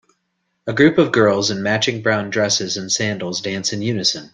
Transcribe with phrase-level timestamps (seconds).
[0.65, 4.29] A group of girls in matching brown dresses and sandals dance in unison.